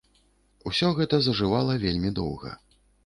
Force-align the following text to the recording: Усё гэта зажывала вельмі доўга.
Усё 0.71 0.89
гэта 0.99 1.19
зажывала 1.25 1.77
вельмі 1.85 2.13
доўга. 2.21 2.59